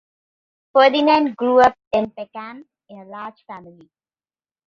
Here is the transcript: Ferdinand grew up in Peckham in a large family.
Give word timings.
Ferdinand 0.73 1.37
grew 1.37 1.61
up 1.61 1.77
in 1.91 2.09
Peckham 2.09 2.65
in 2.89 2.97
a 2.97 3.05
large 3.05 3.45
family. 3.45 3.87